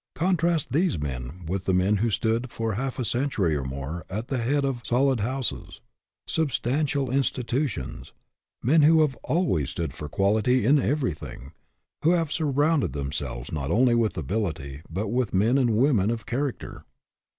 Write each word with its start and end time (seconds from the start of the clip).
Contrast 0.15 0.71
these 0.71 0.97
men 0.99 1.45
with 1.47 1.65
the 1.65 1.75
men 1.75 1.97
who 1.97 2.09
stood 2.09 2.49
for 2.49 2.73
half 2.73 2.97
a 2.97 3.05
century 3.05 3.55
or 3.55 3.63
more 3.63 4.03
at 4.09 4.29
the 4.29 4.39
head 4.39 4.65
of 4.65 4.81
solid 4.83 5.19
houses, 5.19 5.79
substantial 6.25 7.11
institutions; 7.11 8.11
men 8.63 8.81
who 8.81 9.01
have 9.01 9.15
always 9.17 9.69
stood 9.69 9.93
for 9.93 10.09
quality 10.09 10.65
in 10.65 10.79
everything; 10.81 11.51
who 12.03 12.09
have 12.13 12.31
surrounded 12.31 12.93
themselves 12.93 13.51
not 13.51 13.69
only 13.69 13.93
with 13.93 14.17
ability 14.17 14.81
but 14.89 15.09
with 15.09 15.35
men 15.35 15.55
and 15.59 15.77
women 15.77 16.09
of 16.09 16.25
character. 16.25 16.83